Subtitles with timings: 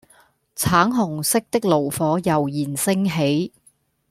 [0.55, 3.53] 橙紅色的爐火悠然升起